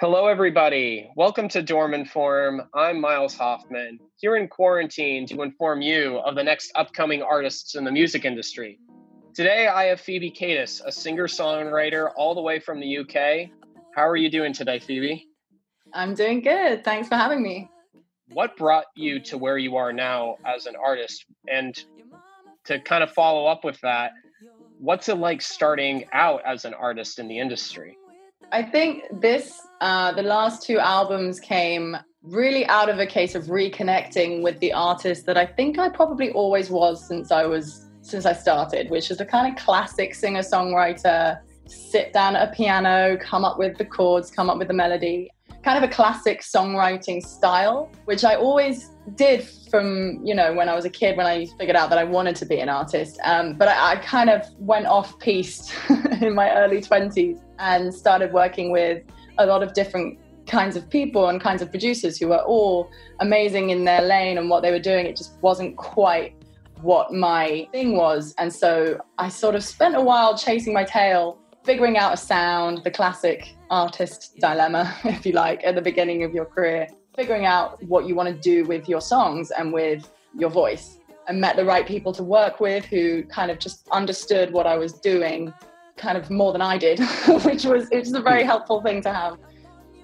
[0.00, 1.10] Hello, everybody.
[1.16, 2.62] Welcome to Dorm Inform.
[2.72, 7.82] I'm Miles Hoffman, here in quarantine to inform you of the next upcoming artists in
[7.82, 8.78] the music industry.
[9.34, 13.50] Today, I have Phoebe Katis, a singer songwriter all the way from the UK.
[13.92, 15.26] How are you doing today, Phoebe?
[15.92, 16.84] I'm doing good.
[16.84, 17.68] Thanks for having me.
[18.28, 21.24] What brought you to where you are now as an artist?
[21.48, 21.76] And
[22.66, 24.12] to kind of follow up with that,
[24.78, 27.98] what's it like starting out as an artist in the industry?
[28.50, 33.44] I think this, uh, the last two albums came really out of a case of
[33.44, 38.24] reconnecting with the artist that I think I probably always was since I was since
[38.24, 43.18] I started, which is the kind of classic singer songwriter, sit down at a piano,
[43.18, 45.30] come up with the chords, come up with the melody,
[45.62, 50.74] kind of a classic songwriting style, which I always did from you know when I
[50.74, 53.18] was a kid when I figured out that I wanted to be an artist.
[53.24, 55.72] Um, but I, I, kind of went off piste
[56.20, 59.02] in my early twenties and started working with
[59.38, 62.90] a lot of different kinds of people and kinds of producers who were all
[63.20, 65.06] amazing in their lane and what they were doing.
[65.06, 66.34] It just wasn't quite
[66.80, 71.38] what my thing was, and so I sort of spent a while chasing my tail,
[71.64, 76.32] figuring out a sound, the classic artist dilemma, if you like, at the beginning of
[76.32, 76.86] your career
[77.18, 81.40] figuring out what you want to do with your songs and with your voice and
[81.40, 84.92] met the right people to work with who kind of just understood what I was
[84.92, 85.52] doing
[85.96, 87.00] kind of more than I did,
[87.42, 89.36] which was it's a very helpful thing to have.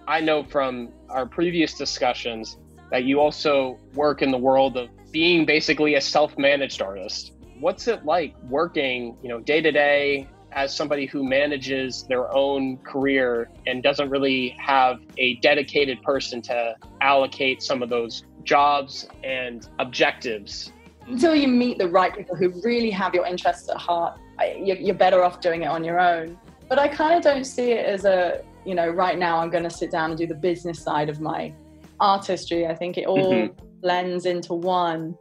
[0.08, 2.58] I know from our previous discussions
[2.90, 7.32] that you also work in the world of being basically a self-managed artist.
[7.60, 12.76] What's it like working, you know, day to day as somebody who manages their own
[12.78, 19.68] career and doesn't really have a dedicated person to allocate some of those jobs and
[19.78, 20.72] objectives.
[21.06, 24.18] Until you meet the right people who really have your interests at heart,
[24.62, 26.38] you're better off doing it on your own.
[26.68, 29.64] But I kind of don't see it as a, you know, right now I'm going
[29.64, 31.52] to sit down and do the business side of my
[32.00, 32.66] artistry.
[32.66, 33.80] I think it all mm-hmm.
[33.80, 35.16] blends into one.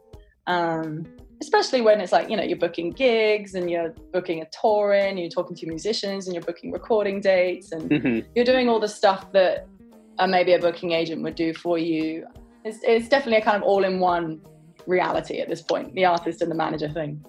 [0.46, 1.06] Um,
[1.40, 5.16] especially when it's like you know you're booking gigs and you're booking a tour in
[5.18, 8.28] you're talking to musicians and you're booking recording dates and mm-hmm.
[8.34, 9.66] you're doing all the stuff that
[10.18, 12.26] uh, maybe a booking agent would do for you.
[12.64, 14.40] It's, it's definitely a kind of all-in-one
[14.86, 17.24] reality at this point the artist and the manager thing.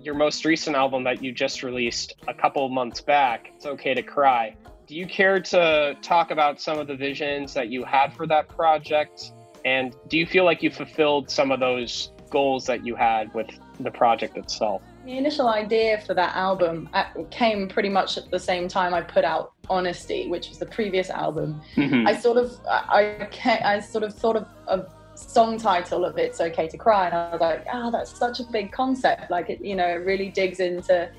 [0.00, 4.02] Your most recent album that you just released a couple months back it's okay to
[4.02, 4.56] cry.
[4.86, 8.48] Do you care to talk about some of the visions that you had for that
[8.48, 9.32] project?
[9.64, 13.50] And do you feel like you fulfilled some of those goals that you had with
[13.80, 14.82] the project itself?
[15.06, 19.00] The initial idea for that album uh, came pretty much at the same time I
[19.00, 21.62] put out Honesty, which was the previous album.
[21.76, 22.06] Mm-hmm.
[22.06, 24.86] I sort of, I, I, I sort of thought of a
[25.16, 28.40] song title of "It's Okay to Cry," and I was like, "Ah, oh, that's such
[28.40, 29.30] a big concept.
[29.30, 31.10] Like, it, you know, it really digs into."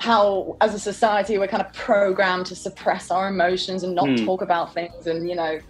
[0.00, 4.24] how as a society we're kind of programmed to suppress our emotions and not mm.
[4.24, 5.60] talk about things and you know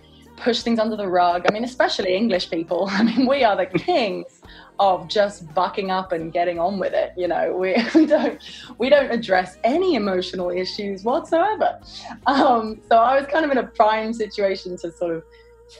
[0.40, 3.66] push things under the rug i mean especially english people i mean we are the
[3.66, 4.40] kings
[4.80, 7.12] of just bucking up and getting on with it.
[7.14, 8.40] You know, we, we don't
[8.78, 11.78] we don't address any emotional issues whatsoever.
[12.26, 15.22] Um, so I was kind of in a prime situation to sort of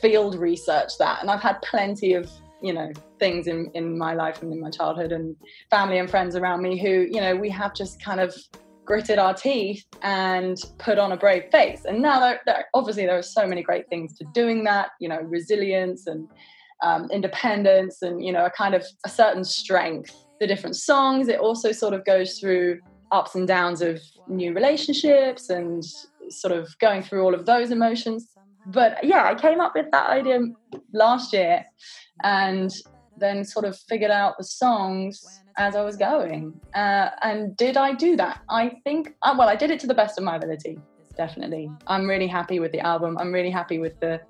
[0.03, 2.31] field research that, and I've had plenty of
[2.62, 5.34] you know things in in my life and in my childhood and
[5.71, 8.34] family and friends around me who you know we have just kind of
[8.90, 11.84] gritted our teeth and put on a brave face.
[11.84, 15.08] And now there, there, obviously there are so many great things to doing that you
[15.08, 16.28] know resilience and
[16.82, 20.12] um, independence and you know a kind of a certain strength.
[20.40, 22.80] The different songs it also sort of goes through
[23.12, 25.84] ups and downs of new relationships and
[26.28, 28.28] sort of going through all of those emotions.
[28.66, 30.40] But yeah i came up with that idea
[30.92, 31.64] last year
[32.24, 32.70] and
[33.20, 36.58] then sort of figured out the songs as i was going.
[36.75, 38.41] Uh, and did i do that?
[38.48, 40.78] I think uh, well i did it to the best of my ability
[41.16, 41.70] definitely.
[41.86, 43.19] I'm really happy with the album.
[43.19, 44.20] I'm really happy with the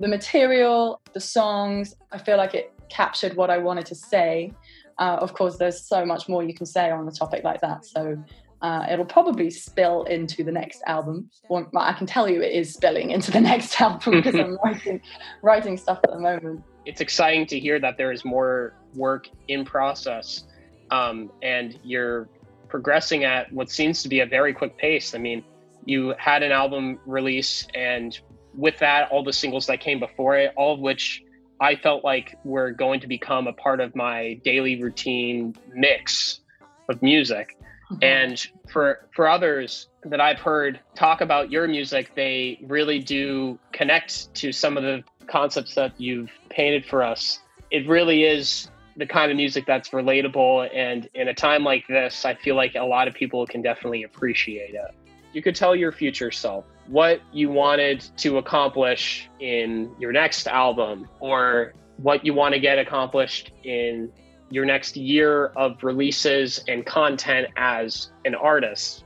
[0.00, 4.52] the material, the songs, I feel like it captured what I wanted to say.
[4.98, 7.84] Uh, of course, there's so much more you can say on a topic like that.
[7.84, 8.16] So
[8.62, 11.28] uh, it'll probably spill into the next album.
[11.48, 15.00] Well, I can tell you it is spilling into the next album because I'm writing,
[15.42, 16.62] writing stuff at the moment.
[16.86, 20.44] It's exciting to hear that there is more work in process
[20.90, 22.28] um, and you're
[22.68, 25.14] progressing at what seems to be a very quick pace.
[25.14, 25.44] I mean,
[25.84, 28.18] you had an album release and
[28.54, 31.22] with that, all the singles that came before it, all of which
[31.60, 36.40] I felt like were going to become a part of my daily routine mix
[36.88, 37.56] of music.
[37.92, 38.04] Mm-hmm.
[38.04, 44.34] And for for others that I've heard talk about your music, they really do connect
[44.36, 47.40] to some of the concepts that you've painted for us.
[47.70, 52.24] It really is the kind of music that's relatable and in a time like this,
[52.24, 54.94] I feel like a lot of people can definitely appreciate it.
[55.32, 61.08] You could tell your future self what you wanted to accomplish in your next album
[61.20, 64.12] or what you want to get accomplished in
[64.52, 69.04] your next year of releases and content as an artist?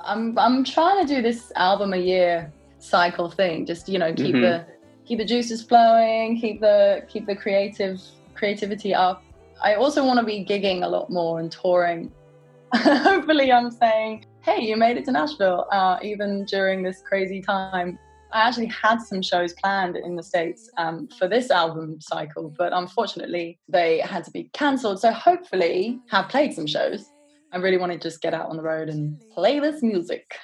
[0.00, 3.66] I'm I'm trying to do this album a year cycle thing.
[3.66, 4.42] Just you know, keep mm-hmm.
[4.42, 4.66] the
[5.06, 8.00] keep the juices flowing, keep the keep the creative
[8.34, 9.24] creativity up.
[9.62, 12.12] I also want to be gigging a lot more and touring.
[12.74, 17.98] Hopefully, I'm saying, "Hey, you made it to Nashville," uh, even during this crazy time.
[18.34, 22.72] I actually had some shows planned in the States um, for this album cycle, but
[22.72, 24.98] unfortunately they had to be cancelled.
[24.98, 27.12] So hopefully have played some shows.
[27.52, 30.34] I really want to just get out on the road and play this music.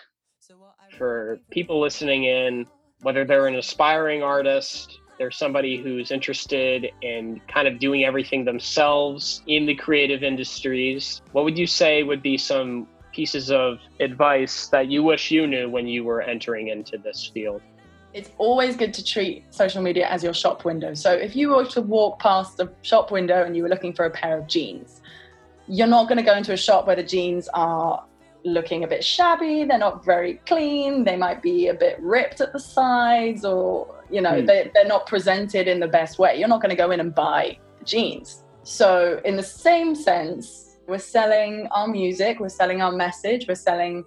[0.96, 2.66] For people listening in,
[3.02, 9.42] whether they're an aspiring artist, they're somebody who's interested in kind of doing everything themselves
[9.48, 14.86] in the creative industries, what would you say would be some pieces of advice that
[14.86, 17.60] you wish you knew when you were entering into this field?
[18.12, 20.94] It's always good to treat social media as your shop window.
[20.94, 24.04] So if you were to walk past a shop window and you were looking for
[24.04, 25.00] a pair of jeans,
[25.68, 28.04] you're not going to go into a shop where the jeans are
[28.42, 32.52] looking a bit shabby, they're not very clean, they might be a bit ripped at
[32.52, 34.46] the sides, or you know, mm.
[34.46, 36.38] they, they're not presented in the best way.
[36.38, 38.42] You're not going to go in and buy jeans.
[38.62, 44.04] So, in the same sense, we're selling our music, we're selling our message, we're selling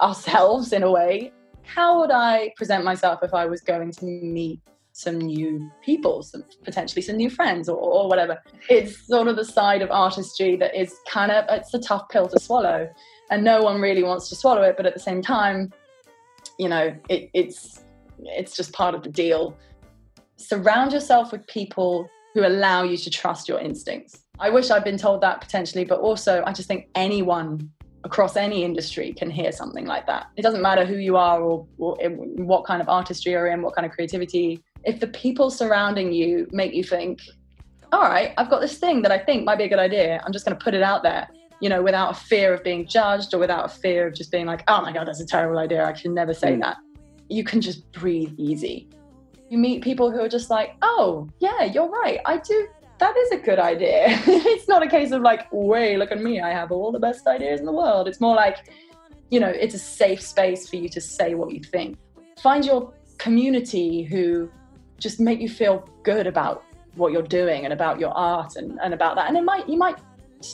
[0.00, 1.32] ourselves in a way
[1.64, 4.60] how would I present myself if I was going to meet
[4.94, 8.40] some new people, some potentially some new friends or, or whatever.
[8.70, 12.28] It's sort of the side of artistry that is kind of it's a tough pill
[12.28, 12.88] to swallow,
[13.30, 14.76] and no one really wants to swallow it.
[14.76, 15.72] But at the same time,
[16.60, 17.82] you know, it, it's
[18.20, 19.56] it's just part of the deal.
[20.36, 24.22] Surround yourself with people who allow you to trust your instincts.
[24.38, 27.70] I wish I'd been told that potentially, but also I just think anyone
[28.04, 30.26] across any industry can hear something like that.
[30.36, 31.96] It doesn't matter who you are or, or
[32.36, 34.62] what kind of artistry you're in, what kind of creativity.
[34.84, 37.20] If the people surrounding you make you think,
[37.92, 40.32] all right, I've got this thing that I think might be a good idea, I'm
[40.32, 41.28] just going to put it out there,
[41.60, 44.46] you know, without a fear of being judged or without a fear of just being
[44.46, 45.86] like, oh my God, that's a terrible idea.
[45.86, 46.60] I should never say mm.
[46.60, 46.76] that.
[47.30, 48.90] You can just breathe easy.
[49.48, 52.18] You meet people who are just like, oh, yeah, you're right.
[52.26, 52.68] I do
[52.98, 54.04] that is a good idea.
[54.26, 57.26] it's not a case of like, way, look at me, I have all the best
[57.26, 58.08] ideas in the world.
[58.08, 58.68] It's more like,
[59.30, 61.98] you know, it's a safe space for you to say what you think.
[62.40, 64.50] Find your community who
[64.98, 66.64] just make you feel good about
[66.94, 69.28] what you're doing and about your art and, and about that.
[69.28, 69.98] And it might you might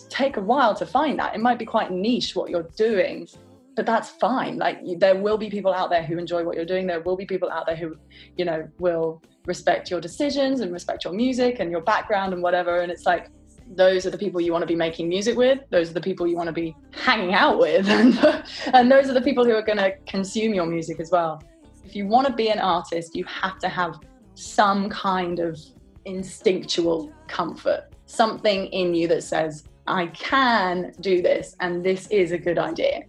[0.08, 1.34] take a while to find that.
[1.34, 3.28] It might be quite niche what you're doing
[3.76, 4.56] but that's fine.
[4.56, 6.86] Like there will be people out there who enjoy what you're doing.
[6.86, 7.96] There will be people out there who
[8.36, 12.80] you know will respect your decisions and respect your music and your background and whatever.
[12.80, 13.30] And it's like
[13.72, 15.60] those are the people you want to be making music with.
[15.70, 17.88] Those are the people you want to be hanging out with.
[18.00, 18.44] And,
[18.74, 21.42] and those are the people who are going to consume your music as well.
[21.84, 23.98] If you want to be an artist you have to have
[24.34, 25.58] some kind of
[26.04, 27.84] instinctual comfort.
[28.06, 33.02] Something in you that says i can do this and this is a good idea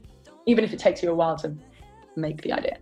[0.46, 1.56] even if it takes you a while to
[2.16, 2.78] make the idea.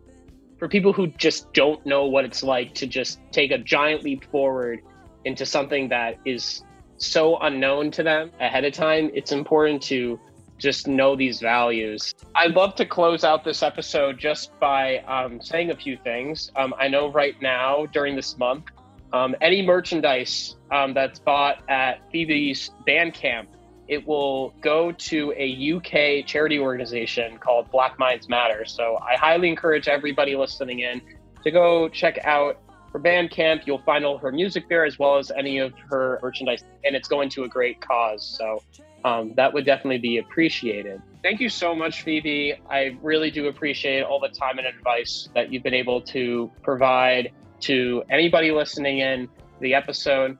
[0.58, 4.26] For people who just don't know what it's like to just take a giant leap
[4.26, 4.82] forward
[5.26, 6.64] into something that is
[6.98, 10.20] so unknown to them ahead of time, it's important to
[10.58, 12.14] just know these values.
[12.36, 16.52] I'd love to close out this episode just by um, saying a few things.
[16.58, 18.66] Um, I know right now during this month,
[19.14, 23.48] um, any merchandise um, that's bought at Phoebe's Bandcamp
[23.90, 28.64] it will go to a UK charity organization called Black Minds Matter.
[28.66, 31.02] So I highly encourage everybody listening in
[31.44, 32.62] to go check out
[32.94, 33.66] her Bandcamp.
[33.66, 37.08] You'll find all her music there as well as any of her merchandise, and it's
[37.08, 38.24] going to a great cause.
[38.24, 38.62] So
[39.04, 41.02] um, that would definitely be appreciated.
[41.24, 42.62] Thank you so much, Phoebe.
[42.69, 47.31] I really do appreciate all the time and advice that you've been able to provide
[47.62, 49.28] to anybody listening in
[49.62, 50.38] the episode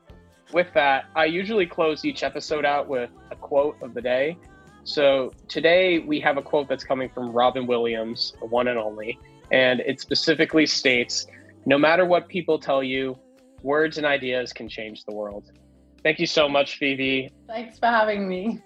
[0.52, 4.36] with that, I usually close each episode out with a quote of the day.
[4.84, 9.18] So today we have a quote that's coming from Robin Williams, the one and only,
[9.50, 11.26] and it specifically states
[11.66, 13.18] No matter what people tell you,
[13.62, 15.50] words and ideas can change the world.
[16.02, 17.30] Thank you so much, Phoebe.
[17.46, 18.60] Thanks for having me.